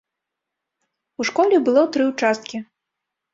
У 1.21 1.25
школе 1.29 1.57
было 1.67 1.83
тры 1.99 2.09
ўчасткі. 2.11 2.57